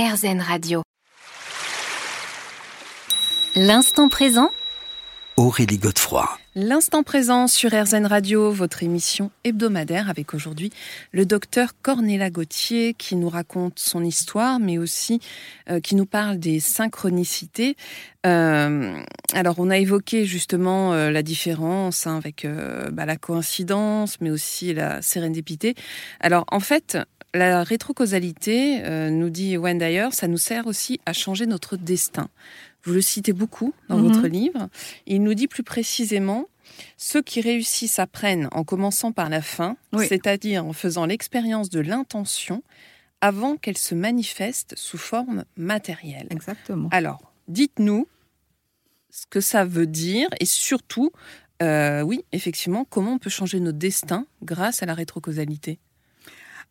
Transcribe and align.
RZN 0.00 0.40
Radio. 0.40 0.82
L'instant 3.56 4.08
présent 4.08 4.50
Aurélie 5.36 5.78
Godefroy. 5.78 6.28
L'instant 6.54 7.02
présent 7.02 7.48
sur 7.48 7.72
RZN 7.72 8.06
Radio, 8.06 8.52
votre 8.52 8.84
émission 8.84 9.32
hebdomadaire 9.42 10.08
avec 10.08 10.34
aujourd'hui 10.34 10.70
le 11.10 11.26
docteur 11.26 11.70
Cornéla 11.82 12.30
Gauthier 12.30 12.94
qui 12.94 13.16
nous 13.16 13.28
raconte 13.28 13.80
son 13.80 14.04
histoire 14.04 14.60
mais 14.60 14.78
aussi 14.78 15.20
euh, 15.68 15.80
qui 15.80 15.96
nous 15.96 16.06
parle 16.06 16.38
des 16.38 16.60
synchronicités. 16.60 17.76
Euh, 18.24 19.00
alors 19.32 19.56
on 19.58 19.68
a 19.68 19.78
évoqué 19.78 20.26
justement 20.26 20.92
euh, 20.92 21.10
la 21.10 21.24
différence 21.24 22.06
hein, 22.06 22.16
avec 22.16 22.46
bah, 22.92 23.04
la 23.04 23.16
coïncidence 23.16 24.20
mais 24.20 24.30
aussi 24.30 24.74
la 24.74 25.02
sérendipité. 25.02 25.74
Alors 26.20 26.44
en 26.52 26.60
fait 26.60 26.98
la 27.34 27.62
rétrocausalité, 27.62 28.80
nous 29.10 29.30
dit 29.30 29.56
Wendayer, 29.56 30.08
ça 30.12 30.28
nous 30.28 30.38
sert 30.38 30.66
aussi 30.66 31.00
à 31.06 31.12
changer 31.12 31.46
notre 31.46 31.76
destin. 31.76 32.28
Vous 32.84 32.92
le 32.94 33.00
citez 33.02 33.32
beaucoup 33.32 33.74
dans 33.88 33.98
votre 34.00 34.22
Mhm. 34.22 34.26
livre. 34.32 34.68
Il 35.06 35.22
nous 35.22 35.34
dit 35.34 35.48
plus 35.48 35.62
précisément 35.62 36.46
ceux 36.96 37.22
qui 37.22 37.40
réussissent 37.40 37.98
apprennent 37.98 38.48
en 38.52 38.64
commençant 38.64 39.12
par 39.12 39.28
la 39.28 39.42
fin, 39.42 39.76
Oui. 39.92 40.06
c'est-à-dire 40.08 40.64
en 40.64 40.72
faisant 40.72 41.06
l'expérience 41.06 41.70
de 41.70 41.80
l'intention 41.80 42.62
avant 43.20 43.56
qu'elle 43.56 43.76
se 43.78 43.94
manifeste 43.94 44.74
sous 44.76 44.98
forme 44.98 45.44
matérielle. 45.56 46.28
Exactement. 46.30 46.88
Alors, 46.92 47.32
dites-nous 47.48 48.06
ce 49.10 49.26
que 49.28 49.40
ça 49.40 49.64
veut 49.64 49.86
dire 49.86 50.28
et 50.40 50.44
surtout, 50.46 51.10
euh, 51.62 52.02
oui, 52.02 52.24
effectivement, 52.32 52.84
comment 52.84 53.14
on 53.14 53.18
peut 53.18 53.30
changer 53.30 53.58
notre 53.58 53.78
destin 53.78 54.26
grâce 54.42 54.82
à 54.82 54.86
la 54.86 54.94
rétrocausalité? 54.94 55.78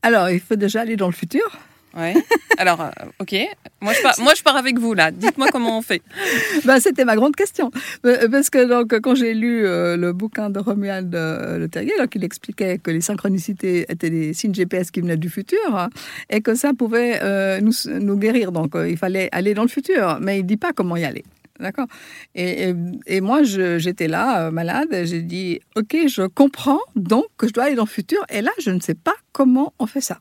Alors, 0.01 0.29
il 0.29 0.39
faut 0.39 0.55
déjà 0.55 0.81
aller 0.81 0.95
dans 0.95 1.07
le 1.07 1.13
futur. 1.13 1.57
Ouais. 1.95 2.13
Alors, 2.57 2.79
euh, 2.81 2.89
ok. 3.19 3.35
Moi 3.81 3.93
je, 3.93 4.01
pars, 4.01 4.15
moi, 4.19 4.33
je 4.35 4.43
pars 4.43 4.55
avec 4.55 4.77
vous 4.77 4.93
là. 4.93 5.09
Dites-moi 5.09 5.47
comment 5.51 5.77
on 5.77 5.81
fait. 5.81 6.01
Ben, 6.65 6.79
C'était 6.79 7.05
ma 7.05 7.15
grande 7.15 7.35
question. 7.35 7.71
Euh, 8.05 8.27
Parce 8.29 8.49
que 8.49 8.65
donc, 8.65 8.99
quand 9.01 9.15
j'ai 9.15 9.33
lu 9.33 9.65
euh, 9.65 9.97
le 9.97 10.13
bouquin 10.13 10.49
de 10.49 10.59
Romuald 10.59 11.13
euh, 11.15 11.57
Le 11.57 11.67
Terrier, 11.67 11.93
donc, 11.97 12.13
il 12.15 12.23
expliquait 12.23 12.77
que 12.77 12.91
les 12.91 13.01
synchronicités 13.01 13.85
étaient 13.89 14.09
des 14.11 14.33
signes 14.33 14.53
GPS 14.53 14.91
qui 14.91 15.01
venaient 15.01 15.17
du 15.17 15.29
futur 15.29 15.57
hein, 15.75 15.89
et 16.29 16.41
que 16.41 16.53
ça 16.53 16.73
pouvait 16.73 17.19
euh, 17.23 17.61
nous, 17.61 17.73
nous 17.99 18.17
guérir. 18.17 18.51
Donc, 18.51 18.75
euh, 18.75 18.87
il 18.89 18.97
fallait 18.97 19.29
aller 19.31 19.53
dans 19.53 19.63
le 19.63 19.67
futur, 19.69 20.19
mais 20.21 20.39
il 20.39 20.43
ne 20.43 20.47
dit 20.47 20.57
pas 20.57 20.73
comment 20.73 20.97
y 20.97 21.05
aller. 21.05 21.23
D'accord 21.59 21.87
et, 22.35 22.73
moi, 23.21 23.43
j'étais 23.43 24.07
là, 24.07 24.47
euh, 24.47 24.51
malade, 24.51 24.89
j'ai 25.05 25.21
dit 25.21 25.59
Ok, 25.75 25.95
je 26.07 26.27
comprends 26.27 26.79
donc 26.95 27.25
que 27.37 27.47
je 27.47 27.53
dois 27.53 27.65
aller 27.65 27.75
dans 27.75 27.85
le 27.85 27.89
futur, 27.89 28.23
et 28.29 28.41
là, 28.41 28.51
je 28.59 28.69
ne 28.69 28.79
sais 28.79 28.95
pas 28.95 29.15
comment 29.31 29.73
on 29.79 29.87
fait 29.87 30.01
ça. 30.01 30.19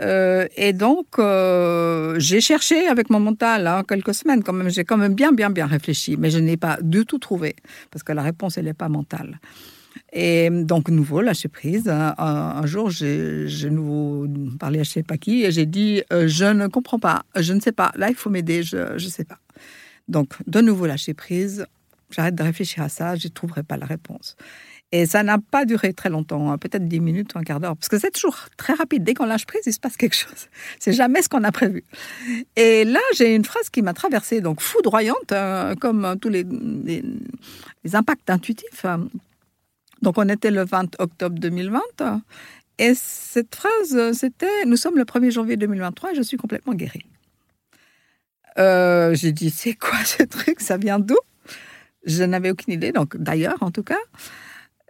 Euh, 0.00 0.46
et 0.56 0.72
donc, 0.72 1.06
euh, 1.18 2.18
j'ai 2.18 2.40
cherché 2.40 2.86
avec 2.86 3.10
mon 3.10 3.20
mental 3.20 3.66
hein, 3.66 3.82
quelques 3.86 4.14
semaines 4.14 4.42
quand 4.42 4.52
même. 4.52 4.70
J'ai 4.70 4.84
quand 4.84 4.96
même 4.96 5.14
bien, 5.14 5.32
bien, 5.32 5.50
bien 5.50 5.66
réfléchi, 5.66 6.16
mais 6.16 6.30
je 6.30 6.38
n'ai 6.38 6.56
pas 6.56 6.78
du 6.80 7.04
tout 7.04 7.18
trouvé 7.18 7.56
parce 7.90 8.02
que 8.02 8.12
la 8.12 8.22
réponse, 8.22 8.56
elle 8.56 8.64
n'est 8.64 8.74
pas 8.74 8.88
mentale. 8.88 9.38
Et 10.12 10.48
donc, 10.50 10.88
nouveau, 10.88 11.20
lâcher 11.20 11.48
prise. 11.48 11.88
Un, 11.88 12.14
un 12.18 12.66
jour, 12.66 12.90
j'ai 12.90 13.48
j'ai 13.48 13.70
nouveau 13.70 14.26
parlé 14.58 14.80
à 14.80 14.82
je 14.82 14.90
sais 14.90 15.02
pas 15.02 15.18
qui 15.18 15.44
et 15.44 15.52
j'ai 15.52 15.66
dit 15.66 16.02
euh, 16.12 16.26
Je 16.26 16.46
ne 16.46 16.66
comprends 16.68 16.98
pas, 16.98 17.24
je 17.36 17.52
ne 17.52 17.60
sais 17.60 17.72
pas. 17.72 17.92
Là, 17.96 18.08
il 18.08 18.14
faut 18.14 18.30
m'aider, 18.30 18.62
je 18.62 18.94
ne 18.94 18.98
sais 18.98 19.24
pas. 19.24 19.38
Donc, 20.12 20.34
de 20.46 20.60
nouveau, 20.60 20.86
lâcher 20.86 21.14
prise. 21.14 21.66
J'arrête 22.10 22.34
de 22.34 22.42
réfléchir 22.42 22.82
à 22.82 22.90
ça, 22.90 23.16
je 23.16 23.28
ne 23.28 23.32
trouverai 23.32 23.62
pas 23.62 23.78
la 23.78 23.86
réponse. 23.86 24.36
Et 24.94 25.06
ça 25.06 25.22
n'a 25.22 25.38
pas 25.38 25.64
duré 25.64 25.94
très 25.94 26.10
longtemps, 26.10 26.52
hein, 26.52 26.58
peut-être 26.58 26.86
10 26.86 27.00
minutes 27.00 27.34
ou 27.34 27.38
un 27.38 27.42
quart 27.42 27.60
d'heure, 27.60 27.74
parce 27.74 27.88
que 27.88 27.98
c'est 27.98 28.10
toujours 28.10 28.36
très 28.58 28.74
rapide. 28.74 29.02
Dès 29.04 29.14
qu'on 29.14 29.24
lâche 29.24 29.46
prise, 29.46 29.62
il 29.64 29.72
se 29.72 29.80
passe 29.80 29.96
quelque 29.96 30.14
chose. 30.14 30.48
C'est 30.78 30.92
jamais 30.92 31.22
ce 31.22 31.30
qu'on 31.30 31.44
a 31.44 31.50
prévu. 31.50 31.82
Et 32.56 32.84
là, 32.84 33.00
j'ai 33.16 33.34
une 33.34 33.46
phrase 33.46 33.70
qui 33.70 33.80
m'a 33.80 33.94
traversée, 33.94 34.42
donc 34.42 34.60
foudroyante, 34.60 35.32
euh, 35.32 35.74
comme 35.76 36.16
tous 36.20 36.28
les, 36.28 36.44
les, 36.84 37.96
impacts 37.96 38.28
intuitifs. 38.28 38.84
Donc, 40.02 40.18
on 40.18 40.28
était 40.28 40.50
le 40.50 40.66
20 40.66 41.00
octobre 41.00 41.38
2020. 41.38 41.80
Et 42.78 42.92
cette 42.94 43.54
phrase, 43.54 44.12
c'était 44.12 44.66
Nous 44.66 44.76
sommes 44.76 44.98
le 44.98 45.04
1er 45.04 45.30
janvier 45.30 45.56
2023 45.56 46.12
et 46.12 46.14
je 46.14 46.22
suis 46.22 46.36
complètement 46.36 46.74
guérie. 46.74 47.06
Euh, 48.58 49.14
j'ai 49.14 49.32
dit 49.32 49.50
C'est 49.50 49.74
quoi 49.74 49.98
ce 50.04 50.22
truc? 50.22 50.60
Ça 50.60 50.76
vient 50.76 50.98
d'où? 50.98 51.16
Je 52.04 52.24
n'avais 52.24 52.50
aucune 52.50 52.72
idée, 52.74 52.92
donc 52.92 53.16
d'ailleurs, 53.16 53.62
en 53.62 53.70
tout 53.70 53.84
cas. 53.84 53.98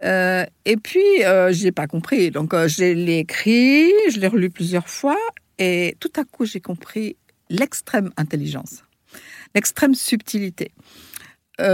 Euh, 0.03 0.45
et 0.65 0.77
puis, 0.77 1.23
euh, 1.23 1.53
je 1.53 1.63
n'ai 1.63 1.71
pas 1.71 1.87
compris. 1.87 2.31
Donc, 2.31 2.53
euh, 2.53 2.67
je 2.67 2.83
l'ai 2.83 3.19
écrit, 3.19 3.89
je 4.11 4.19
l'ai 4.19 4.27
relu 4.27 4.49
plusieurs 4.49 4.89
fois, 4.89 5.17
et 5.59 5.95
tout 5.99 6.11
à 6.17 6.23
coup, 6.25 6.45
j'ai 6.45 6.59
compris 6.59 7.15
l'extrême 7.49 8.09
intelligence, 8.17 8.83
l'extrême 9.55 9.93
subtilité. 9.95 10.71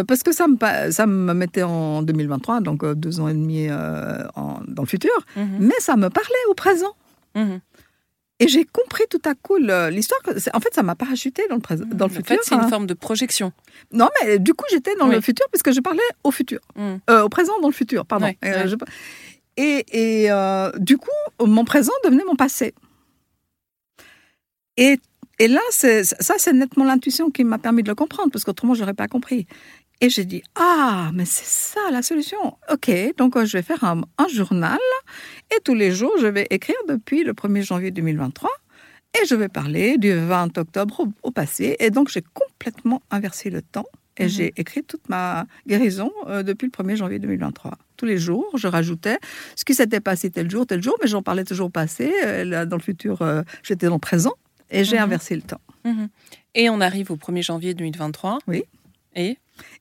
Parce 0.07 0.21
que 0.23 0.33
ça 0.33 0.45
me, 0.47 0.57
ça 0.91 1.07
me 1.07 1.33
mettait 1.33 1.63
en 1.63 2.03
2023, 2.03 2.59
donc 2.59 2.85
deux 2.95 3.21
ans 3.21 3.29
et 3.29 3.33
demi 3.33 3.69
en- 3.71 4.59
dans 4.67 4.83
le 4.83 4.88
futur, 4.88 5.09
Mhm, 5.38 5.57
mais 5.61 5.73
ça 5.79 5.95
me 5.95 6.09
parlait 6.09 6.45
au 6.50 6.53
présent. 6.53 6.94
mhm. 7.33 7.61
Et 8.41 8.47
j'ai 8.47 8.63
compris 8.63 9.03
tout 9.09 9.22
à 9.25 9.35
coup 9.35 9.57
l'histoire. 9.57 10.22
En 10.53 10.59
fait, 10.61 10.73
ça 10.73 10.81
m'a 10.81 10.95
parachuté 10.95 11.44
dans 11.50 11.55
le, 11.55 11.61
présent, 11.61 11.83
dans 11.91 12.05
le 12.07 12.11
en 12.11 12.16
futur. 12.16 12.35
fait, 12.38 12.41
c'est 12.44 12.55
une 12.55 12.61
hein. 12.61 12.69
forme 12.69 12.88
de 12.88 12.94
projection. 12.94 13.51
Non, 13.91 14.07
mais 14.23 14.39
du 14.39 14.53
coup, 14.53 14.63
j'étais 14.72 14.95
dans 14.95 15.09
Oui. 15.09 15.16
le 15.16 15.22
futur 15.22 15.45
parce 15.51 15.61
que 15.61 15.72
je 15.73 15.81
parlais 15.81 16.00
au 16.23 16.31
futur. 16.31 16.59
Mhm. 16.75 17.00
Euh, 17.09 17.23
au 17.23 17.29
présent, 17.29 17.59
dans 17.61 17.67
le 17.67 17.73
futur, 17.73 18.05
pardon. 18.05 18.31
Euh, 18.45 18.67
je- 18.67 18.75
Et, 19.57 20.23
et, 20.23 20.31
euh, 20.31 20.72
du 20.77 20.97
coup, 20.97 21.09
mon 21.45 21.66
présent 21.66 21.91
devenait 22.05 22.23
mon 22.23 22.35
passé. 22.38 22.73
Et, 24.77 24.97
et 25.39 25.47
là, 25.50 25.59
c'est- 25.71 26.03
ça, 26.06 26.35
c'est 26.38 26.53
nettement 26.53 26.85
l'intuition 26.85 27.29
qui 27.31 27.44
m'a 27.44 27.57
permis 27.57 27.83
de 27.83 27.89
le 27.89 27.95
comprendre, 27.95 28.31
parce 28.31 28.45
qu'autrement, 28.45 28.73
je 28.73 28.79
n'aurais 28.81 28.94
pas 28.94 29.07
compris. 29.09 29.47
Et 30.01 30.09
j'ai 30.09 30.23
dit, 30.23 30.41
ah, 30.56 31.11
mais 31.13 31.25
c'est 31.25 31.44
ça 31.45 31.91
la 31.91 32.01
solution. 32.01 32.57
OK, 32.71 32.89
donc 33.17 33.38
je 33.44 33.57
vais 33.57 33.63
faire 33.63 33.83
un, 33.83 34.01
un 34.17 34.27
journal, 34.29 34.79
et 35.56 35.60
tous 35.64 35.74
les 35.76 35.92
jours, 35.92 36.14
je 36.22 36.28
vais 36.28 36.48
écrire 36.50 36.76
depuis 36.88 37.24
le 37.24 37.34
1er 37.34 37.64
janvier 37.64 37.92
2023, 37.92 38.50
et 39.22 39.26
je 39.26 39.36
vais 39.36 39.50
parler 39.50 39.98
du 39.98 40.14
20 40.14 40.58
octobre 40.58 41.00
au, 41.02 41.08
au 41.24 41.32
passé. 41.32 41.76
Et 41.80 41.90
donc, 41.90 42.10
j'ai 42.10 42.24
complètement 42.34 43.02
inversé 43.12 43.50
le 43.50 43.62
temps, 43.62 43.86
et 44.18 44.24
Mhm. 44.24 44.30
j'ai 44.30 44.54
écrit 44.58 44.84
toute 44.84 45.08
ma 45.10 45.46
guérison 45.68 46.12
euh, 46.28 46.44
depuis 46.44 46.66
le 46.66 46.72
1er 46.72 46.96
janvier 46.96 47.20
2023. 47.20 47.78
Tous 47.98 48.06
les 48.06 48.18
jours, 48.18 48.50
je 48.56 48.68
rajoutais 48.68 49.18
ce 49.56 49.66
qui 49.66 49.74
s'était 49.74 50.00
passé 50.02 50.30
tel 50.30 50.50
jour, 50.50 50.66
tel 50.66 50.82
jour, 50.84 50.96
mais 51.02 51.08
j'en 51.08 51.22
parlais 51.24 51.44
toujours 51.44 51.68
au 51.68 51.72
passé. 51.72 52.14
Euh, 52.26 52.44
là, 52.46 52.66
dans 52.66 52.78
le 52.78 52.81
futur, 52.81 53.22
euh, 53.22 53.42
j'étais 53.64 53.88
dans 53.88 53.94
le 53.96 54.00
présent, 54.00 54.34
et 54.70 54.84
j'ai 54.84 54.98
Mhm. 54.98 55.04
inversé 55.04 55.36
le 55.36 55.42
temps. 55.42 55.62
Mhm. 55.86 56.10
Et 56.56 56.70
on 56.70 56.80
arrive 56.81 57.12
au 57.12 57.16
1er 57.16 57.42
janvier 57.42 57.74
2023. 57.74 58.40
Oui. 58.48 58.64
Et 59.16 59.38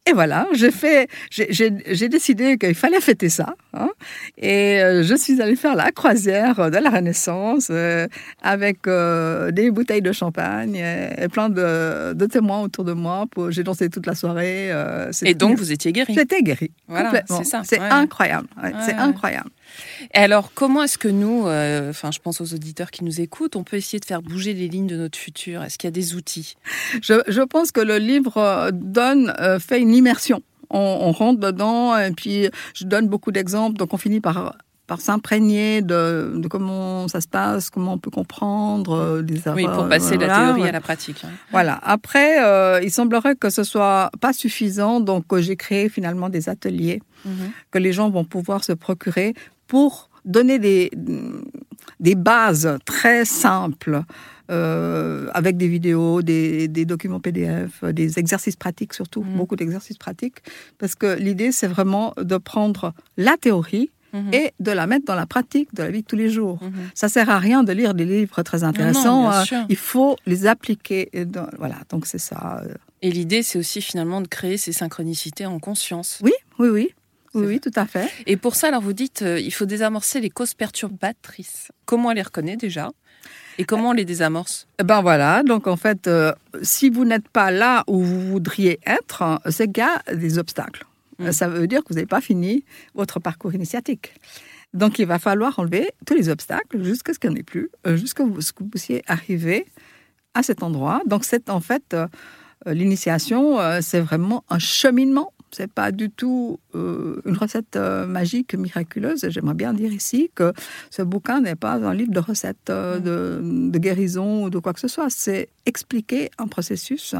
Et 0.08 0.12
voilà, 0.12 0.46
j'ai 0.54 0.70
fait, 0.70 1.08
j'ai- 1.30 2.08
décidé 2.08 2.56
qu'il 2.56 2.74
fallait 2.74 3.00
fêter 3.00 3.28
ça. 3.28 3.54
hein. 3.74 3.90
et 4.38 4.80
euh, 4.80 5.02
je 5.02 5.14
suis 5.14 5.40
allée 5.42 5.56
faire 5.56 5.74
la 5.74 5.90
croisière 5.90 6.70
de 6.70 6.78
la 6.78 6.88
Renaissance 6.90 7.68
euh, 7.70 8.06
avec 8.42 8.86
euh, 8.86 9.50
des 9.50 9.70
bouteilles 9.70 10.00
de 10.00 10.12
champagne 10.12 10.76
et, 10.76 11.24
et 11.24 11.28
plein 11.28 11.50
de, 11.50 12.14
de 12.14 12.26
témoins 12.26 12.60
autour 12.62 12.84
de 12.84 12.92
moi. 12.94 13.26
J'ai 13.50 13.62
dansé 13.64 13.90
toute 13.90 14.06
la 14.06 14.14
soirée. 14.14 14.68
euh, 14.72 15.10
Et 15.24 15.34
donc, 15.34 15.58
vous 15.58 15.72
étiez 15.72 15.92
guéri. 15.92 16.14
J'étais 16.14 16.42
guérie. 16.42 16.70
Voilà, 16.88 17.22
c'est 17.26 17.44
ça, 17.44 17.62
C'est 17.64 17.78
ouais. 17.80 17.88
incroyable. 17.90 18.48
ouais, 18.62 18.70
Ouais, 18.72 18.78
c'est 18.86 18.94
incroyable. 18.94 19.50
Et 20.14 20.18
alors, 20.18 20.52
comment 20.54 20.82
est-ce 20.82 20.98
que 20.98 21.08
nous, 21.08 21.46
euh, 21.46 21.90
enfin, 21.90 22.10
je 22.10 22.18
pense 22.18 22.40
aux 22.40 22.54
auditeurs 22.54 22.90
qui 22.90 23.04
nous 23.04 23.20
écoutent, 23.20 23.56
on 23.56 23.64
peut 23.64 23.76
essayer 23.76 24.00
de 24.00 24.04
faire 24.04 24.22
bouger 24.22 24.54
les 24.54 24.68
lignes 24.68 24.86
de 24.86 24.96
notre 24.96 25.18
futur? 25.18 25.62
Est-ce 25.62 25.78
qu'il 25.78 25.86
y 25.88 25.92
a 25.92 25.92
des 25.92 26.14
outils? 26.14 26.54
Je, 27.02 27.14
je 27.28 27.42
pense 27.42 27.72
que 27.72 27.80
le 27.80 27.98
livre 27.98 28.36
euh, 28.36 28.70
donne, 28.72 29.34
euh, 29.40 29.58
fait 29.58 29.80
une 29.80 29.94
immersion. 29.94 30.42
On, 30.70 30.78
on 30.78 31.12
rentre 31.12 31.40
dedans 31.40 31.96
et 31.96 32.10
puis 32.12 32.48
je 32.74 32.84
donne 32.84 33.08
beaucoup 33.08 33.32
d'exemples. 33.32 33.78
Donc 33.78 33.94
on 33.94 33.96
finit 33.96 34.20
par, 34.20 34.54
par 34.86 35.00
s'imprégner 35.00 35.80
de, 35.80 36.32
de 36.36 36.46
comment 36.48 37.08
ça 37.08 37.22
se 37.22 37.28
passe, 37.28 37.70
comment 37.70 37.94
on 37.94 37.98
peut 37.98 38.10
comprendre 38.10 39.22
les 39.26 39.38
erreurs. 39.38 39.56
Oui, 39.56 39.64
pour 39.66 39.88
passer 39.88 40.16
de 40.18 40.26
la 40.26 40.34
théorie 40.52 40.68
à 40.68 40.72
la 40.72 40.80
pratique. 40.82 41.22
hein. 41.24 41.30
Voilà. 41.52 41.80
Après, 41.82 42.44
euh, 42.44 42.80
il 42.82 42.90
semblerait 42.90 43.34
que 43.34 43.48
ce 43.48 43.64
soit 43.64 44.10
pas 44.20 44.34
suffisant, 44.34 45.00
donc 45.00 45.24
j'ai 45.38 45.56
créé 45.56 45.88
finalement 45.88 46.28
des 46.28 46.48
ateliers 46.50 47.00
Mhm. 47.24 47.50
que 47.72 47.78
les 47.78 47.92
gens 47.92 48.10
vont 48.10 48.24
pouvoir 48.24 48.62
se 48.62 48.70
procurer 48.72 49.34
pour 49.68 50.10
donner 50.24 50.58
des, 50.58 50.90
des 52.00 52.14
bases 52.14 52.76
très 52.84 53.24
simples 53.24 54.02
euh, 54.50 55.28
avec 55.34 55.56
des 55.56 55.68
vidéos, 55.68 56.22
des, 56.22 56.68
des 56.68 56.84
documents 56.84 57.20
PDF, 57.20 57.84
des 57.84 58.18
exercices 58.18 58.56
pratiques 58.56 58.94
surtout, 58.94 59.22
Mhm. 59.22 59.36
beaucoup 59.36 59.56
d'exercices 59.56 59.98
pratiques, 59.98 60.38
parce 60.78 60.94
que 60.94 61.18
l'idée 61.18 61.52
c'est 61.52 61.66
vraiment 61.68 62.14
de 62.20 62.36
prendre 62.38 62.94
la 63.16 63.36
théorie 63.36 63.90
Mhm. 64.14 64.32
et 64.32 64.52
de 64.58 64.72
la 64.72 64.86
mettre 64.86 65.04
dans 65.04 65.14
la 65.14 65.26
pratique 65.26 65.74
de 65.74 65.82
la 65.82 65.90
vie 65.90 66.00
de 66.00 66.06
tous 66.06 66.16
les 66.16 66.30
jours. 66.30 66.58
Mhm. 66.62 66.72
Ça 66.94 67.10
sert 67.10 67.28
à 67.28 67.38
rien 67.38 67.62
de 67.62 67.72
lire 67.72 67.92
des 67.92 68.06
livres 68.06 68.42
très 68.42 68.64
intéressants. 68.64 69.30
euh, 69.30 69.44
sûr. 69.44 69.66
il 69.68 69.76
faut 69.76 70.16
les 70.24 70.46
appliquer. 70.46 71.10
dans- 71.26 71.48
voilà, 71.58 71.76
donc 71.90 72.06
c'est 72.06 72.16
ça. 72.18 72.62
euh. 72.64 72.72
Et 73.02 73.10
l'idée, 73.12 73.42
c'est 73.42 73.58
aussi 73.58 73.82
finalement 73.82 74.22
de 74.22 74.26
créer 74.26 74.56
ces 74.56 74.72
synchronicités 74.72 75.44
en 75.44 75.58
conscience. 75.58 76.20
Oui, 76.24 76.32
oui, 76.58 76.68
oui. 76.70 76.88
Oui, 77.34 77.60
tout 77.60 77.72
à 77.76 77.86
fait. 77.86 78.10
Et 78.26 78.36
pour 78.36 78.56
ça, 78.56 78.68
alors 78.68 78.82
vous 78.82 78.92
dites, 78.92 79.22
euh, 79.22 79.38
il 79.38 79.52
faut 79.52 79.66
désamorcer 79.66 80.20
les 80.20 80.30
causes 80.30 80.54
perturbatrices. 80.54 81.70
Comment 81.84 82.08
on 82.08 82.12
les 82.12 82.22
reconnaît 82.22 82.56
déjà? 82.56 82.90
Et 83.58 83.64
comment 83.64 83.90
on 83.90 83.92
les 83.92 84.04
désamorce? 84.04 84.66
Eh 84.78 84.84
Ben 84.84 85.02
voilà, 85.02 85.42
donc 85.42 85.66
en 85.66 85.76
fait, 85.76 86.06
euh, 86.06 86.32
si 86.62 86.90
vous 86.90 87.04
n'êtes 87.04 87.28
pas 87.28 87.50
là 87.50 87.84
où 87.86 88.02
vous 88.02 88.20
voudriez 88.20 88.78
être, 88.86 89.40
c'est 89.50 89.66
qu'il 89.66 89.82
y 89.82 89.86
a 89.86 90.14
des 90.14 90.38
obstacles. 90.38 90.86
Mm. 91.18 91.32
Ça 91.32 91.48
veut 91.48 91.66
dire 91.66 91.82
que 91.82 91.88
vous 91.88 91.96
n'avez 91.96 92.06
pas 92.06 92.20
fini 92.20 92.64
votre 92.94 93.20
parcours 93.20 93.54
initiatique. 93.54 94.14
Donc 94.74 94.98
il 94.98 95.06
va 95.06 95.18
falloir 95.18 95.58
enlever 95.58 95.90
tous 96.06 96.14
les 96.14 96.28
obstacles 96.28 96.82
jusqu'à 96.82 97.14
ce 97.14 97.18
qu'il 97.18 97.30
n'y 97.30 97.36
en 97.36 97.40
ait 97.40 97.42
plus, 97.42 97.70
euh, 97.86 97.96
jusqu'à 97.96 98.24
ce 98.40 98.52
que 98.52 98.62
vous 98.62 98.68
puissiez 98.68 99.02
arriver 99.06 99.66
à 100.34 100.42
cet 100.42 100.62
endroit. 100.62 101.00
Donc 101.06 101.24
c'est 101.24 101.48
en 101.50 101.60
fait 101.60 101.94
euh, 101.94 102.06
l'initiation, 102.66 103.58
euh, 103.58 103.80
c'est 103.82 104.00
vraiment 104.00 104.44
un 104.48 104.58
cheminement. 104.58 105.32
C'est 105.50 105.70
pas 105.70 105.92
du 105.92 106.10
tout 106.10 106.60
euh, 106.74 107.20
une 107.24 107.36
recette 107.36 107.76
euh, 107.76 108.06
magique 108.06 108.54
miraculeuse. 108.54 109.26
J'aimerais 109.28 109.54
bien 109.54 109.72
dire 109.72 109.92
ici 109.92 110.30
que 110.34 110.52
ce 110.90 111.02
bouquin 111.02 111.40
n'est 111.40 111.56
pas 111.56 111.74
un 111.74 111.94
livre 111.94 112.12
de 112.12 112.20
recettes 112.20 112.70
euh, 112.70 112.98
de, 112.98 113.70
de 113.70 113.78
guérison 113.78 114.44
ou 114.44 114.50
de 114.50 114.58
quoi 114.58 114.72
que 114.72 114.80
ce 114.80 114.88
soit. 114.88 115.10
C'est 115.10 115.48
expliquer 115.66 116.30
un 116.38 116.46
processus 116.46 117.14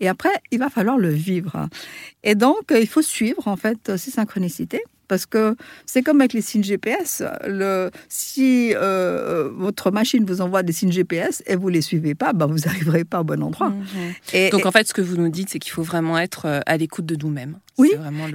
et 0.00 0.08
après 0.08 0.34
il 0.50 0.58
va 0.58 0.70
falloir 0.70 0.98
le 0.98 1.08
vivre. 1.08 1.68
Et 2.22 2.34
donc 2.34 2.72
il 2.74 2.86
faut 2.86 3.02
suivre 3.02 3.48
en 3.48 3.56
fait 3.56 3.96
ces 3.96 4.10
synchronicités. 4.10 4.82
Parce 5.08 5.26
que 5.26 5.54
c'est 5.86 6.02
comme 6.02 6.20
avec 6.20 6.32
les 6.32 6.40
signes 6.40 6.64
GPS. 6.64 7.22
Le, 7.46 7.90
si 8.08 8.72
euh, 8.74 9.50
votre 9.54 9.90
machine 9.90 10.24
vous 10.24 10.40
envoie 10.40 10.62
des 10.62 10.72
signes 10.72 10.92
GPS 10.92 11.42
et 11.46 11.56
vous 11.56 11.68
les 11.68 11.80
suivez 11.82 12.14
pas, 12.14 12.32
ben 12.32 12.46
vous 12.46 12.58
n'arriverez 12.66 13.04
pas 13.04 13.20
au 13.20 13.24
bon 13.24 13.42
endroit. 13.42 13.72
Et, 14.32 14.50
Donc 14.50 14.66
en 14.66 14.70
fait, 14.72 14.88
ce 14.88 14.94
que 14.94 15.02
vous 15.02 15.16
nous 15.16 15.28
dites, 15.28 15.50
c'est 15.50 15.58
qu'il 15.58 15.72
faut 15.72 15.82
vraiment 15.82 16.18
être 16.18 16.46
euh, 16.46 16.60
à 16.66 16.76
l'écoute 16.76 17.06
de 17.06 17.16
nous-mêmes. 17.16 17.58
Oui. 17.78 17.90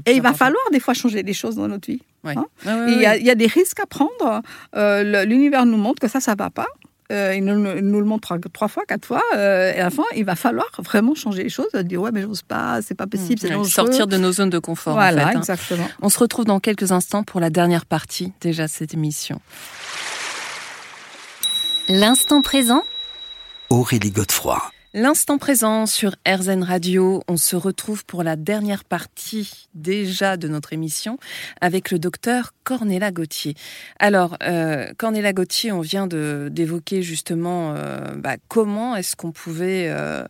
Et 0.05 0.13
il 0.13 0.21
va 0.21 0.33
falloir 0.33 0.61
des 0.71 0.79
fois 0.79 0.93
changer 0.93 1.23
des 1.23 1.33
choses 1.33 1.55
dans 1.55 1.67
notre 1.67 1.89
vie. 1.89 2.01
Ouais. 2.23 2.35
hein. 2.37 2.45
Ouais, 2.65 2.91
Il 2.93 3.01
y, 3.01 3.05
a, 3.05 3.11
ouais. 3.11 3.19
il 3.21 3.25
y 3.25 3.29
a 3.29 3.35
des 3.35 3.47
risques 3.47 3.79
à 3.79 3.85
prendre. 3.85 4.41
Euh, 4.75 5.23
L'univers 5.25 5.65
nous 5.65 5.77
montre 5.77 6.01
que 6.01 6.07
ça, 6.09 6.19
ça 6.19 6.35
va 6.35 6.49
pas. 6.49 6.67
Euh, 7.11 7.33
il 7.35 7.43
nous, 7.43 7.65
il 7.77 7.83
nous 7.83 7.99
le 7.99 8.05
montre 8.05 8.21
trois, 8.21 8.37
trois 8.53 8.67
fois, 8.67 8.83
quatre 8.87 9.05
fois. 9.05 9.21
euh, 9.35 9.73
et 9.73 9.79
à 9.79 9.85
la 9.85 9.89
fin, 9.89 10.03
il 10.15 10.25
va 10.25 10.35
falloir 10.35 10.67
vraiment 10.79 11.15
changer 11.15 11.43
les 11.43 11.49
choses. 11.49 11.71
Dire 11.73 12.01
ouais, 12.01 12.11
mais 12.11 12.21
j'ose 12.21 12.43
pas, 12.43 12.81
c'est 12.83 12.93
pas 12.95 13.07
possible, 13.07 13.39
c'est 13.39 13.49
dangereux. 13.49 13.69
Sortir 13.69 14.05
de 14.05 14.17
nos 14.17 14.31
zones 14.31 14.51
de 14.51 14.59
confort. 14.59 14.93
en 14.93 14.97
Voilà, 14.97 15.29
hein. 15.29 15.39
exactement. 15.39 15.87
On 16.01 16.09
se 16.09 16.19
retrouve 16.19 16.45
dans 16.45 16.59
quelques 16.59 16.91
instants 16.91 17.23
pour 17.23 17.39
la 17.39 17.49
dernière 17.49 17.85
partie 17.87 18.31
déjà 18.41 18.65
de 18.65 18.71
cette 18.71 18.93
émission. 18.93 19.41
L'instant 21.87 22.41
présent 22.43 22.83
Aurélie 23.71 24.11
Godefroy. 24.11 24.61
L'instant 24.95 25.37
présent 25.37 25.85
sur 25.85 26.15
RZN 26.27 26.63
Radio, 26.63 27.21
on 27.27 27.37
se 27.37 27.55
retrouve 27.55 28.05
pour 28.05 28.23
la 28.23 28.35
dernière 28.35 28.83
partie 28.83 29.69
déjà 29.75 30.35
de 30.35 30.47
notre 30.47 30.73
émission 30.73 31.19
avec 31.61 31.91
le 31.91 31.99
docteur 31.99 32.53
Cornéla 32.63 33.11
Gauthier. 33.11 33.53
Alors, 33.99 34.35
euh, 34.41 34.91
Cornéla 34.97 35.31
Gauthier, 35.31 35.71
on 35.71 35.81
vient 35.81 36.07
d'évoquer 36.07 37.03
justement 37.03 37.75
euh, 37.75 37.99
bah, 38.15 38.37
comment 38.47 38.95
est-ce 38.95 39.15
qu'on 39.15 39.31
pouvait 39.31 39.89
euh, 39.89 40.25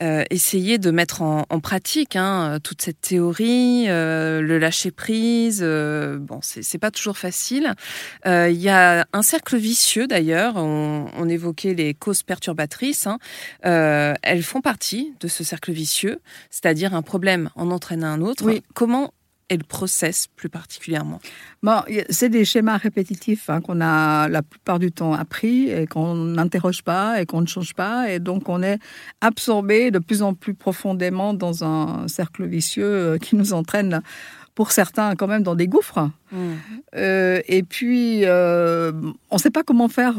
euh, 0.00 0.24
essayer 0.30 0.78
de 0.78 0.90
mettre 0.90 1.22
en, 1.22 1.44
en 1.48 1.60
pratique 1.60 2.16
hein, 2.16 2.58
toute 2.62 2.82
cette 2.82 3.00
théorie, 3.00 3.86
euh, 3.88 4.40
le 4.40 4.58
lâcher 4.58 4.90
prise. 4.90 5.60
euh, 5.62 6.18
bon, 6.18 6.40
c'est 6.42 6.62
c'est 6.62 6.78
pas 6.78 6.90
toujours 6.90 7.16
facile. 7.18 7.74
Euh, 8.26 8.48
Il 8.50 8.60
y 8.60 8.68
a 8.68 9.06
un 9.12 9.22
cercle 9.22 9.56
vicieux 9.56 10.06
d'ailleurs. 10.06 10.56
On, 10.56 11.06
on 11.16 11.28
évoquait 11.28 11.74
les 11.74 11.94
causes 11.94 12.22
perturbatrices. 12.22 13.06
hein. 13.06 13.18
Euh, 13.64 14.14
elles 14.22 14.42
font 14.42 14.60
partie 14.60 15.14
de 15.20 15.28
ce 15.28 15.44
cercle 15.44 15.72
vicieux, 15.72 16.20
c'est-à-dire 16.50 16.94
un 16.94 17.02
problème 17.02 17.50
en 17.56 17.70
entraîne 17.70 18.04
un 18.04 18.20
autre. 18.20 18.44
Oui. 18.44 18.62
Comment 18.74 19.12
est 19.48 19.56
le 19.56 19.64
process 19.64 20.26
plus 20.34 20.48
particulièrement 20.48 21.20
Bon, 21.62 21.82
c'est 22.10 22.28
des 22.28 22.44
schémas 22.44 22.76
répétitifs 22.76 23.50
hein, 23.50 23.60
qu'on 23.60 23.80
a 23.80 24.28
la 24.28 24.42
plupart 24.42 24.78
du 24.78 24.92
temps 24.92 25.14
appris 25.14 25.68
et 25.70 25.86
qu'on 25.86 26.14
n'interroge 26.14 26.82
pas 26.82 27.20
et 27.20 27.26
qu'on 27.26 27.40
ne 27.40 27.46
change 27.46 27.74
pas. 27.74 28.10
Et 28.10 28.18
donc, 28.18 28.48
on 28.48 28.62
est 28.62 28.78
absorbé 29.20 29.90
de 29.90 29.98
plus 29.98 30.22
en 30.22 30.34
plus 30.34 30.54
profondément 30.54 31.34
dans 31.34 31.64
un 31.64 32.08
cercle 32.08 32.46
vicieux 32.46 32.84
euh, 32.84 33.18
qui 33.18 33.36
nous 33.36 33.52
entraîne, 33.52 34.00
pour 34.54 34.70
certains, 34.70 35.16
quand 35.16 35.26
même 35.26 35.42
dans 35.42 35.54
des 35.54 35.68
gouffres. 35.68 36.08
Euh, 36.94 37.40
et 37.46 37.62
puis, 37.62 38.24
euh, 38.24 38.90
on 39.30 39.36
ne 39.36 39.40
sait 39.40 39.50
pas 39.50 39.62
comment 39.62 39.88
faire 39.88 40.14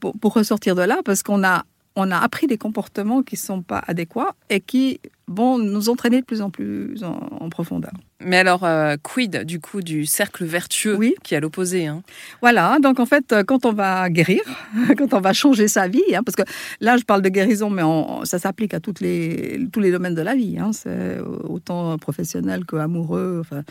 pour, 0.00 0.18
pour 0.18 0.34
ressortir 0.34 0.74
de 0.74 0.82
là 0.82 0.98
parce 1.04 1.22
qu'on 1.22 1.44
a, 1.44 1.64
on 1.96 2.10
a 2.10 2.18
appris 2.18 2.46
des 2.46 2.58
comportements 2.58 3.22
qui 3.22 3.34
ne 3.36 3.40
sont 3.40 3.62
pas 3.62 3.82
adéquats 3.86 4.34
et 4.50 4.60
qui 4.60 5.00
vont 5.28 5.58
nous 5.58 5.88
entraîner 5.88 6.20
de 6.20 6.24
plus 6.24 6.40
en 6.40 6.50
plus 6.50 7.02
en, 7.02 7.18
en 7.40 7.48
profondeur. 7.48 7.90
Mais 8.24 8.36
alors, 8.38 8.64
euh, 8.64 8.96
quid 9.02 9.44
du 9.44 9.58
coup 9.60 9.82
du 9.82 10.06
cercle 10.06 10.44
vertueux 10.44 10.94
Oui. 10.96 11.14
qui 11.24 11.34
est 11.34 11.36
à 11.38 11.40
l'opposé 11.40 11.86
hein? 11.86 12.02
Voilà, 12.40 12.78
donc 12.80 13.00
en 13.00 13.06
fait, 13.06 13.32
euh, 13.32 13.42
quand 13.42 13.66
on 13.66 13.72
va 13.72 14.08
guérir, 14.08 14.40
quand 14.96 15.12
on 15.14 15.20
va 15.20 15.32
changer 15.32 15.66
sa 15.68 15.88
vie, 15.88 16.02
hein, 16.14 16.22
parce 16.24 16.36
que 16.36 16.42
là, 16.80 16.96
je 16.96 17.02
parle 17.02 17.22
de 17.22 17.28
guérison, 17.28 17.70
mais 17.70 17.82
on- 17.82 18.24
ça 18.24 18.38
s'applique 18.38 18.72
à 18.72 18.78
toutes 18.80 19.00
les, 19.00 19.58
tous 19.72 19.80
les 19.80 19.90
domaines 19.90 20.14
de 20.14 20.22
la 20.22 20.34
vie, 20.36 20.58
hein, 20.60 20.70
c'est 20.72 21.18
autant 21.44 21.98
professionnel 21.98 22.64
que 22.64 22.76
amoureux. 22.76 23.38
Enfin, 23.40 23.62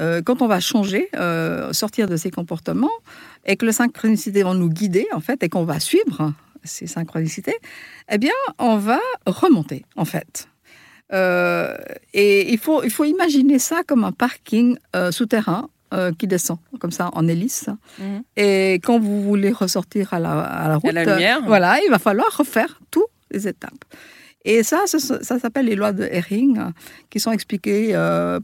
euh, 0.00 0.20
quand 0.22 0.42
on 0.42 0.46
va 0.46 0.60
changer, 0.60 1.08
euh, 1.16 1.72
sortir 1.72 2.06
de 2.08 2.16
ces 2.16 2.30
comportements, 2.30 2.90
et 3.46 3.56
que 3.56 3.64
les 3.64 3.72
synchronicités 3.72 4.42
vont 4.42 4.54
nous 4.54 4.68
guider, 4.68 5.06
en 5.14 5.20
fait, 5.20 5.42
et 5.42 5.48
qu'on 5.48 5.64
va 5.64 5.80
suivre 5.80 6.34
ces 6.64 6.86
synchronicités, 6.86 7.56
eh 8.10 8.18
bien, 8.18 8.32
on 8.58 8.76
va 8.76 9.00
remonter, 9.26 9.84
en 9.96 10.04
fait. 10.04 10.48
Euh, 11.12 11.76
et 12.12 12.52
il 12.52 12.58
faut, 12.58 12.82
il 12.82 12.90
faut 12.90 13.04
imaginer 13.04 13.58
ça 13.58 13.82
comme 13.86 14.04
un 14.04 14.12
parking 14.12 14.76
euh, 14.94 15.10
souterrain 15.10 15.70
euh, 15.94 16.12
qui 16.12 16.26
descend, 16.26 16.58
comme 16.80 16.90
ça, 16.90 17.10
en 17.14 17.26
hélice. 17.26 17.68
Mhm. 17.98 18.22
Et 18.36 18.74
quand 18.84 18.98
vous 18.98 19.22
voulez 19.22 19.50
ressortir 19.50 20.12
à 20.12 20.18
la, 20.18 20.40
à 20.40 20.68
la 20.68 20.76
route, 20.76 20.92
la 20.92 21.04
lumière. 21.04 21.42
voilà, 21.46 21.78
il 21.84 21.90
va 21.90 21.98
falloir 21.98 22.36
refaire 22.36 22.80
toutes 22.90 23.04
les 23.30 23.48
étapes. 23.48 23.84
Et 24.44 24.62
ça, 24.62 24.86
ça, 24.86 24.98
ça 24.98 25.38
s'appelle 25.38 25.66
les 25.66 25.74
lois 25.74 25.92
de 25.92 26.04
Hering, 26.04 26.58
euh, 26.58 26.70
qui 27.10 27.20
sont 27.20 27.32
expliquées 27.32 27.92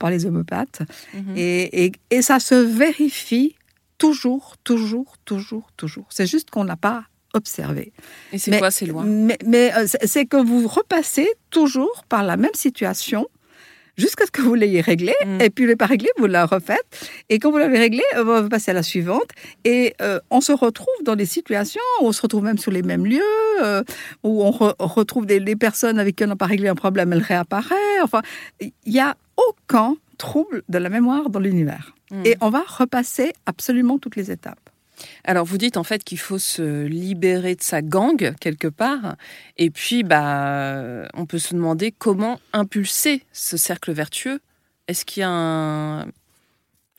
par 0.00 0.10
les 0.10 0.26
homméopathes. 0.26 0.82
Mhm. 1.12 1.34
Et, 1.36 1.84
et, 1.84 1.92
et 2.10 2.22
ça 2.22 2.40
se 2.40 2.54
vérifie 2.54 3.56
toujours, 3.98 4.56
toujours, 4.64 5.16
toujours, 5.24 5.70
toujours. 5.76 6.06
C'est 6.10 6.26
juste 6.26 6.50
qu'on 6.50 6.64
n'a 6.64 6.76
pas 6.76 7.04
observé. 7.34 7.92
Et 8.32 8.38
c'est 8.38 8.58
quoi 8.58 8.70
ces 8.70 8.86
lois 8.86 9.04
Mais, 9.04 9.38
mais, 9.44 9.72
euh, 9.76 9.86
c'est 9.86 10.26
que 10.26 10.36
vous 10.36 10.66
repassez 10.66 11.28
toujours 11.50 12.04
par 12.08 12.22
la 12.22 12.36
même 12.36 12.54
situation 12.54 13.26
jusqu'à 13.96 14.26
ce 14.26 14.30
que 14.30 14.42
vous 14.42 14.54
l'ayez 14.54 14.80
réglée. 14.80 15.14
Mm. 15.24 15.40
Et 15.40 15.50
puis, 15.50 15.64
vous 15.64 15.68
l'avez 15.68 15.76
pas 15.76 15.86
réglée, 15.86 16.10
vous 16.18 16.26
la 16.26 16.46
refaites. 16.46 16.84
Et 17.28 17.38
quand 17.38 17.50
vous 17.50 17.58
l'avez 17.58 17.78
réglée, 17.78 18.02
euh, 18.16 18.42
vous 18.42 18.48
passez 18.48 18.70
à 18.70 18.74
la 18.74 18.82
suivante. 18.82 19.30
Et 19.64 19.94
euh, 20.00 20.20
on 20.30 20.40
se 20.40 20.52
retrouve 20.52 20.94
dans 21.04 21.16
des 21.16 21.26
situations 21.26 21.80
où 22.00 22.06
on 22.06 22.12
se 22.12 22.22
retrouve 22.22 22.44
même 22.44 22.58
sur 22.58 22.72
les 22.72 22.82
mêmes 22.82 23.06
lieux, 23.06 23.22
euh, 23.62 23.82
où 24.22 24.42
on 24.42 24.50
re- 24.50 24.74
retrouve 24.78 25.26
des, 25.26 25.40
des 25.40 25.56
personnes 25.56 25.98
avec 25.98 26.16
qui 26.16 26.24
on 26.24 26.28
n'a 26.28 26.36
pas 26.36 26.46
réglé 26.46 26.68
un 26.68 26.74
problème, 26.74 27.12
elles 27.12 27.22
réapparaissent. 27.22 28.02
Enfin, 28.02 28.22
il 28.60 28.72
n'y 28.86 29.00
a 29.00 29.16
aucun 29.36 29.96
trouble 30.18 30.62
de 30.68 30.78
la 30.78 30.88
mémoire 30.88 31.30
dans 31.30 31.40
l'univers. 31.40 31.94
Mhm. 32.10 32.22
Et 32.26 32.36
on 32.40 32.50
va 32.50 32.62
repasser 32.66 33.32
absolument 33.46 33.98
toutes 33.98 34.16
les 34.16 34.30
étapes. 34.30 34.70
Alors 35.24 35.44
vous 35.44 35.58
dites 35.58 35.76
en 35.76 35.84
fait 35.84 36.04
qu'il 36.04 36.18
faut 36.18 36.38
se 36.38 36.84
libérer 36.86 37.54
de 37.54 37.62
sa 37.62 37.82
gang 37.82 38.34
quelque 38.40 38.68
part, 38.68 39.16
et 39.56 39.70
puis 39.70 40.02
bah 40.04 41.08
on 41.14 41.26
peut 41.26 41.38
se 41.38 41.54
demander 41.54 41.92
comment 41.92 42.40
impulser 42.52 43.22
ce 43.32 43.56
cercle 43.56 43.92
vertueux. 43.92 44.40
Est-ce 44.88 45.04
qu'il 45.04 45.22
y 45.22 45.24
a 45.24 45.30
un, 45.30 46.04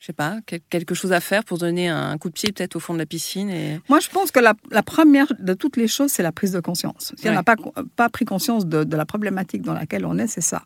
je 0.00 0.06
sais 0.06 0.12
pas, 0.12 0.38
quel- 0.46 0.60
quelque 0.70 0.94
chose 0.94 1.12
à 1.12 1.20
faire 1.20 1.44
pour 1.44 1.56
donner 1.58 1.88
un 1.88 2.18
coup 2.18 2.28
de 2.28 2.34
pied 2.34 2.52
peut-être 2.52 2.76
au 2.76 2.80
fond 2.80 2.94
de 2.94 2.98
la 2.98 3.06
piscine 3.06 3.48
et 3.48 3.80
Moi, 3.88 4.00
je 4.00 4.08
pense 4.08 4.30
que 4.30 4.40
la, 4.40 4.54
la 4.70 4.82
première 4.82 5.28
de 5.38 5.54
toutes 5.54 5.76
les 5.76 5.88
choses, 5.88 6.10
c'est 6.10 6.22
la 6.22 6.32
prise 6.32 6.52
de 6.52 6.60
conscience. 6.60 7.12
Si 7.16 7.28
on 7.28 7.32
n'a 7.32 7.42
pas, 7.44 7.54
pas 7.94 8.08
pris 8.08 8.24
conscience 8.24 8.66
de, 8.66 8.84
de 8.84 8.96
la 8.96 9.06
problématique 9.06 9.62
dans 9.62 9.72
laquelle 9.74 10.04
on 10.04 10.18
est, 10.18 10.26
c'est 10.26 10.40
ça. 10.40 10.62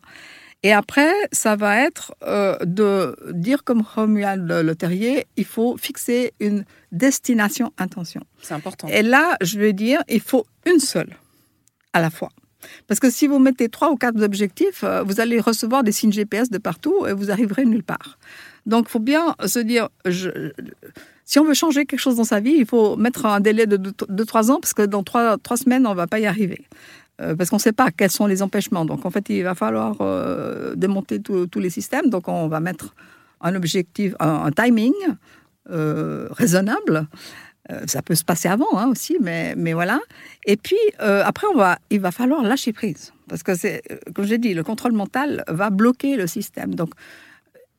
Et 0.63 0.71
après, 0.73 1.11
ça 1.31 1.55
va 1.55 1.79
être 1.81 2.13
euh, 2.23 2.55
de 2.63 3.15
dire 3.31 3.63
comme 3.63 3.81
Romuald 3.81 4.47
Le, 4.47 4.61
Le 4.61 4.75
Terrier, 4.75 5.25
il 5.35 5.45
faut 5.45 5.75
fixer 5.77 6.33
une 6.39 6.65
destination 6.91 7.73
intention. 7.79 8.21
c'est 8.41 8.53
important. 8.53 8.87
Et 8.87 9.01
là, 9.01 9.37
je 9.41 9.57
vais 9.59 9.73
dire, 9.73 10.03
il 10.07 10.21
faut 10.21 10.45
une 10.67 10.79
seule 10.79 11.15
à 11.93 12.01
la 12.01 12.09
fois. 12.11 12.29
Parce 12.87 12.99
que 12.99 13.09
si 13.09 13.25
vous 13.25 13.39
mettez 13.39 13.69
trois 13.69 13.89
ou 13.91 13.95
quatre 13.95 14.21
objectifs, 14.21 14.83
euh, 14.83 15.01
vous 15.01 15.19
allez 15.19 15.39
recevoir 15.39 15.83
des 15.83 15.91
signes 15.91 16.11
GPS 16.11 16.51
de 16.51 16.59
partout 16.59 17.07
et 17.07 17.13
vous 17.13 17.31
arriverez 17.31 17.65
nulle 17.65 17.83
part. 17.83 18.19
Donc, 18.67 18.85
il 18.87 18.91
faut 18.91 18.99
bien 18.99 19.35
se 19.47 19.57
dire, 19.57 19.89
je- 20.05 20.51
si 21.25 21.39
on 21.39 21.43
veut 21.43 21.55
changer 21.55 21.87
quelque 21.87 21.99
chose 21.99 22.17
dans 22.17 22.23
sa 22.23 22.39
vie, 22.39 22.53
il 22.55 22.67
faut 22.67 22.95
mettre 22.97 23.25
un 23.25 23.39
délai 23.39 23.65
de 23.65 23.77
2-3 23.77 24.51
ans, 24.51 24.59
parce 24.61 24.75
que 24.75 24.83
dans 24.83 25.01
3, 25.01 25.37
semaines, 25.57 25.87
on 25.87 25.91
ne 25.91 25.95
va 25.95 26.05
pas 26.05 26.19
y 26.19 26.27
arriver. 26.27 26.67
Euh, 27.21 27.35
parce 27.35 27.49
qu'on 27.49 27.57
ne 27.57 27.61
sait 27.61 27.71
pas 27.71 27.91
quels 27.91 28.11
sont 28.11 28.27
les 28.27 28.41
empêchements. 28.41 28.85
Donc, 28.85 29.05
en 29.05 29.09
fait, 29.09 29.29
il 29.29 29.43
va 29.43 29.55
falloir 29.55 29.97
euh, 30.01 30.75
démonter 30.75 31.21
tous 31.21 31.59
les 31.59 31.69
systèmes. 31.69 32.09
Donc, 32.09 32.27
on 32.27 32.47
va 32.47 32.59
mettre 32.59 32.95
un 33.41 33.55
objectif, 33.55 34.13
un, 34.19 34.45
un 34.45 34.51
timing 34.51 34.93
euh, 35.69 36.27
raisonnable. 36.31 37.07
Euh, 37.71 37.81
ça 37.85 38.01
peut 38.01 38.15
se 38.15 38.23
passer 38.23 38.49
avant 38.49 38.77
hein, 38.77 38.89
aussi, 38.89 39.17
mais, 39.21 39.53
mais 39.55 39.73
voilà. 39.73 39.99
Et 40.45 40.57
puis, 40.57 40.79
après, 40.99 41.47
on 41.47 41.55
va, 41.55 41.77
il 41.89 41.99
va 41.99 42.11
falloir 42.11 42.43
lâcher 42.43 42.73
prise. 42.73 43.13
Parce 43.27 43.43
que, 43.43 43.55
c'est, 43.55 43.81
comme 44.15 44.25
j'ai 44.25 44.37
dit, 44.37 44.53
le 44.53 44.63
contrôle 44.63 44.93
mental 44.93 45.43
va 45.47 45.69
bloquer 45.69 46.15
le 46.15 46.27
système. 46.27 46.75
Donc, 46.75 46.91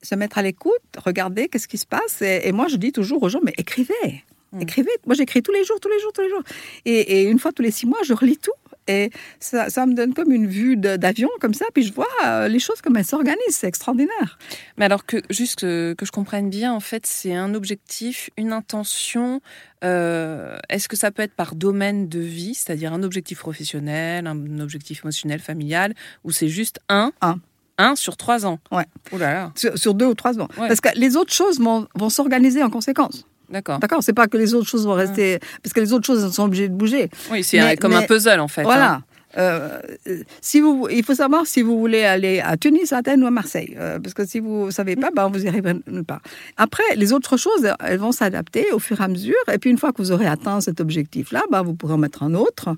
se 0.02 0.14
mettre 0.14 0.38
à 0.38 0.42
l'écoute, 0.42 0.82
regarder 0.96 1.48
qu'est-ce 1.48 1.68
qui 1.68 1.78
se 1.78 1.86
passe. 1.86 2.22
Et, 2.22 2.48
et 2.48 2.52
moi, 2.52 2.68
je 2.68 2.76
dis 2.76 2.92
toujours 2.92 3.22
aux 3.22 3.28
gens, 3.28 3.40
mais 3.42 3.54
écrivez. 3.56 4.24
Mmh. 4.52 4.62
Écrivez. 4.62 4.90
Moi, 5.06 5.14
j'écris 5.14 5.42
tous 5.42 5.52
les 5.52 5.64
jours, 5.64 5.80
tous 5.80 5.88
les 5.88 5.98
jours, 5.98 6.12
tous 6.12 6.22
les 6.22 6.28
jours. 6.28 6.42
Et, 6.84 7.20
et, 7.20 7.22
une 7.24 7.38
fois 7.38 7.52
tous 7.52 7.62
les 7.62 7.70
six 7.70 7.86
mois, 7.86 8.00
je 8.04 8.12
relis 8.12 8.36
tout. 8.36 8.52
Et 8.88 9.10
ça, 9.38 9.70
ça 9.70 9.86
me 9.86 9.94
donne 9.94 10.12
comme 10.12 10.32
une 10.32 10.46
vue 10.46 10.76
d'avion, 10.76 11.28
comme 11.40 11.54
ça, 11.54 11.66
puis 11.72 11.84
je 11.84 11.92
vois 11.92 12.06
euh, 12.24 12.48
les 12.48 12.58
choses 12.58 12.80
comme 12.80 12.96
elles 12.96 13.04
s'organisent. 13.04 13.38
C'est 13.50 13.68
extraordinaire. 13.68 14.38
Mais 14.76 14.84
alors 14.84 15.06
que, 15.06 15.18
juste 15.30 15.60
que, 15.60 15.94
que 15.96 16.04
je 16.04 16.10
comprenne 16.10 16.50
bien, 16.50 16.72
en 16.72 16.80
fait, 16.80 17.06
c'est 17.06 17.34
un 17.34 17.54
objectif, 17.54 18.30
une 18.36 18.52
intention. 18.52 19.40
Euh, 19.84 20.58
Est-ce 20.68 20.88
que 20.88 20.96
ça 20.96 21.10
peut 21.10 21.22
être 21.22 21.34
par 21.34 21.54
domaine 21.54 22.08
de 22.08 22.20
vie, 22.20 22.54
c'est-à-dire 22.54 22.92
un 22.92 23.02
objectif 23.02 23.38
professionnel, 23.38 24.26
un 24.26 24.58
objectif 24.58 25.04
émotionnel, 25.04 25.40
familial, 25.40 25.94
ou 26.24 26.32
c'est 26.32 26.48
juste 26.48 26.80
un 26.88 27.12
Un. 27.20 27.38
Un 27.78 27.96
sur 27.96 28.16
trois 28.16 28.44
ans? 28.44 28.58
Ouais. 28.70 28.84
Oh 29.12 29.18
là 29.18 29.32
là. 29.32 29.52
Sur, 29.56 29.78
sur 29.78 29.94
deux 29.94 30.06
ou 30.06 30.14
trois 30.14 30.38
ans. 30.38 30.48
Ouais. 30.58 30.68
Parce 30.68 30.80
que 30.80 30.90
les 30.94 31.16
autres 31.16 31.32
choses 31.32 31.58
vont, 31.58 31.88
vont 31.94 32.10
s'organiser 32.10 32.62
en 32.62 32.70
conséquence. 32.70 33.26
D'accord. 33.52 33.78
D'accord 33.78 34.02
C'est 34.02 34.12
pas 34.14 34.26
que 34.26 34.36
les 34.36 34.54
autres 34.54 34.68
choses 34.68 34.86
vont 34.86 34.94
rester. 34.94 35.38
Parce 35.62 35.72
que 35.72 35.80
les 35.80 35.92
autres 35.92 36.06
choses 36.06 36.32
sont 36.34 36.44
obligées 36.44 36.68
de 36.68 36.74
bouger. 36.74 37.10
Oui, 37.30 37.44
c'est 37.44 37.58
Mais- 37.60 37.76
comme 37.76 37.92
un 37.92 38.02
puzzle 38.02 38.40
en 38.40 38.48
fait. 38.48 38.64
hein. 38.66 39.02
Voilà. 39.34 39.82
Euh, 40.06 40.22
si 40.40 40.60
vous, 40.60 40.88
il 40.90 41.04
faut 41.04 41.14
savoir 41.14 41.46
si 41.46 41.62
vous 41.62 41.78
voulez 41.78 42.04
aller 42.04 42.40
à 42.40 42.56
Tunis, 42.56 42.92
à 42.92 42.98
Athènes 42.98 43.22
ou 43.22 43.26
à 43.26 43.30
Marseille. 43.30 43.76
Euh, 43.78 43.98
parce 43.98 44.14
que 44.14 44.26
si 44.26 44.40
vous 44.40 44.66
ne 44.66 44.70
savez 44.70 44.96
pas, 44.96 45.10
ben, 45.10 45.28
vous 45.28 45.44
irez 45.44 45.62
nulle 45.86 46.04
part. 46.04 46.22
Après, 46.56 46.82
les 46.96 47.12
autres 47.12 47.36
choses, 47.36 47.68
elles 47.80 47.98
vont 47.98 48.12
s'adapter 48.12 48.70
au 48.72 48.78
fur 48.78 49.00
et 49.00 49.04
à 49.04 49.08
mesure. 49.08 49.34
Et 49.52 49.58
puis, 49.58 49.70
une 49.70 49.78
fois 49.78 49.92
que 49.92 50.02
vous 50.02 50.12
aurez 50.12 50.26
atteint 50.26 50.60
cet 50.60 50.80
objectif-là, 50.80 51.42
ben, 51.50 51.62
vous 51.62 51.74
pourrez 51.74 51.94
en 51.94 51.98
mettre 51.98 52.22
un 52.22 52.34
autre, 52.34 52.76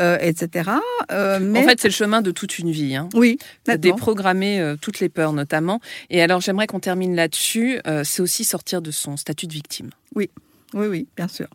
euh, 0.00 0.18
etc. 0.20 0.70
Euh, 1.10 1.38
mais... 1.40 1.60
En 1.60 1.68
fait, 1.68 1.80
c'est 1.80 1.88
le 1.88 1.94
chemin 1.94 2.22
de 2.22 2.30
toute 2.30 2.58
une 2.58 2.70
vie. 2.70 2.96
Hein. 2.96 3.08
oui. 3.14 3.38
Déprogrammer 3.66 4.60
euh, 4.60 4.76
toutes 4.80 5.00
les 5.00 5.08
peurs 5.08 5.32
notamment. 5.32 5.80
Et 6.10 6.22
alors, 6.22 6.40
j'aimerais 6.40 6.66
qu'on 6.66 6.80
termine 6.80 7.14
là-dessus. 7.14 7.80
Euh, 7.86 8.02
c'est 8.04 8.22
aussi 8.22 8.44
sortir 8.44 8.82
de 8.82 8.90
son 8.90 9.16
statut 9.16 9.46
de 9.46 9.52
victime. 9.52 9.90
Oui, 10.14 10.30
oui, 10.74 11.06
bien 11.16 11.28
sûr. 11.28 11.48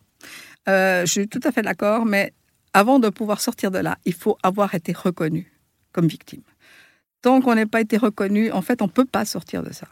Euh, 0.69 1.05
je 1.05 1.11
suis 1.11 1.27
tout 1.27 1.41
à 1.43 1.51
fait 1.51 1.61
d'accord, 1.61 2.05
mais 2.05 2.33
avant 2.73 2.99
de 2.99 3.09
pouvoir 3.09 3.39
sortir 3.39 3.71
de 3.71 3.79
là, 3.79 3.97
il 4.05 4.13
faut 4.13 4.37
avoir 4.43 4.75
été 4.75 4.93
reconnu 4.93 5.51
comme 5.91 6.07
victime. 6.07 6.41
Tant 7.21 7.39
qu'on 7.41 7.55
n'est 7.55 7.65
pas 7.65 7.81
été 7.81 7.97
reconnu, 7.97 8.51
en 8.51 8.61
fait, 8.61 8.81
on 8.81 8.85
ne 8.85 8.91
peut 8.91 9.05
pas 9.05 9.25
sortir 9.25 9.63
de 9.63 9.71
ça. 9.71 9.87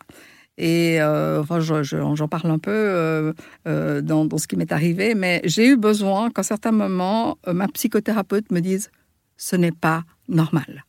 Et 0.58 1.02
euh, 1.02 1.44
j'en 1.44 2.28
parle 2.28 2.52
un 2.52 2.60
peu 2.60 2.72
euh, 2.72 3.34
euh, 3.68 4.02
dans, 4.02 4.26
dans 4.26 4.38
ce 4.38 4.48
qui 4.48 4.58
m'est 4.58 4.72
arrivé, 4.72 5.16
mais 5.16 5.42
j'ai 5.46 5.68
eu 5.68 5.78
besoin 5.78 6.30
qu'à 6.30 6.44
certains 6.44 6.72
moments, 6.72 7.38
ma 7.48 7.68
psychothérapeute 7.68 8.52
me 8.52 8.60
dise 8.60 8.92
ce 9.38 9.56
n'est 9.56 9.72
pas 9.72 10.04
normal. 10.28 10.86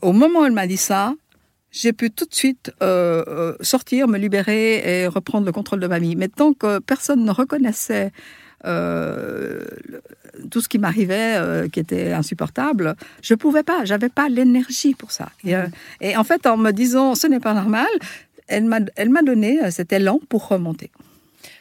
Au 0.00 0.12
moment 0.12 0.40
où 0.40 0.44
elle 0.44 0.52
m'a 0.52 0.66
dit 0.66 0.76
ça, 0.76 1.14
j'ai 1.70 1.92
pu 1.92 2.10
tout 2.10 2.24
de 2.24 2.34
suite 2.34 2.72
sortir, 3.60 4.08
me 4.08 4.18
libérer 4.18 5.02
et 5.02 5.06
reprendre 5.06 5.46
le 5.46 5.52
contrôle 5.52 5.80
de 5.80 5.86
ma 5.86 5.98
vie. 5.98 6.16
Mais 6.16 6.28
tant 6.28 6.52
que 6.52 6.78
personne 6.78 7.24
ne 7.24 7.30
reconnaissait 7.30 8.10
euh, 8.64 9.64
tout 10.50 10.60
ce 10.60 10.68
qui 10.68 10.78
m'arrivait, 10.78 11.36
euh, 11.36 11.68
qui 11.68 11.80
était 11.80 12.12
insupportable, 12.12 12.96
je 13.22 13.34
pouvais 13.34 13.62
pas, 13.62 13.84
j'avais 13.84 14.08
pas 14.08 14.28
l'énergie 14.28 14.94
pour 14.94 15.12
ça. 15.12 15.30
Et, 15.44 15.54
euh, 15.54 15.66
et 16.00 16.16
en 16.16 16.24
fait, 16.24 16.46
en 16.46 16.56
me 16.56 16.72
disant 16.72 17.14
ce 17.14 17.26
n'est 17.26 17.40
pas 17.40 17.54
normal, 17.54 17.88
elle 18.46 18.64
m'a 18.64 19.22
donné 19.22 19.70
cet 19.70 19.92
élan 19.92 20.20
pour 20.28 20.48
remonter. 20.48 20.90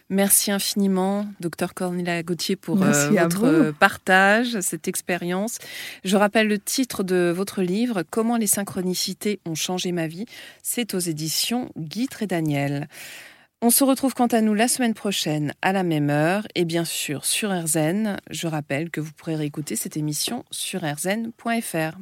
Merci 0.09 0.51
infiniment, 0.51 1.27
docteur 1.41 1.73
Cornelia 1.73 2.23
Gauthier, 2.23 2.55
pour 2.55 2.81
euh, 2.81 3.09
votre 3.09 3.45
vous. 3.45 3.73
partage, 3.73 4.57
cette 4.61 4.87
expérience. 4.87 5.57
Je 6.05 6.15
rappelle 6.15 6.47
le 6.47 6.59
titre 6.59 7.03
de 7.03 7.33
votre 7.35 7.61
livre, 7.61 8.03
Comment 8.09 8.37
les 8.37 8.47
synchronicités 8.47 9.41
ont 9.45 9.55
changé 9.55 9.91
ma 9.91 10.07
vie. 10.07 10.25
C'est 10.63 10.93
aux 10.93 10.99
éditions 10.99 11.69
Guy 11.77 12.07
et 12.21 12.27
Daniel. 12.27 12.87
On 13.63 13.71
se 13.71 13.83
retrouve 13.83 14.13
quant 14.13 14.27
à 14.27 14.41
nous 14.41 14.53
la 14.53 14.67
semaine 14.67 14.93
prochaine 14.93 15.51
à 15.63 15.73
la 15.73 15.81
même 15.81 16.11
heure 16.11 16.47
et 16.53 16.63
bien 16.63 16.85
sûr 16.85 17.25
sur 17.25 17.49
RZN. 17.49 18.17
Je 18.29 18.45
rappelle 18.45 18.91
que 18.91 19.01
vous 19.01 19.11
pourrez 19.13 19.35
réécouter 19.35 19.75
cette 19.75 19.97
émission 19.97 20.45
sur 20.51 20.81
rzn.fr. 20.83 21.97